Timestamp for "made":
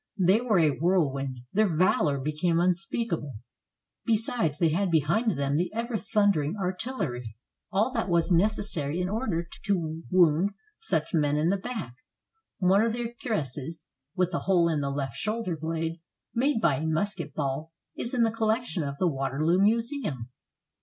16.33-16.59